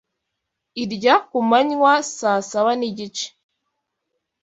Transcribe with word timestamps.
irya 0.83 1.15
kumanywa 1.27 1.91
saa 2.17 2.41
saba 2.49 2.71
n’igice 2.79 3.27